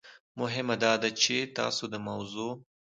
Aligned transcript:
مهم 0.39 0.67
داده 0.83 1.09
چې 1.23 1.35
تاسو 1.57 1.83
د 1.93 1.95
موضوع 2.07 2.51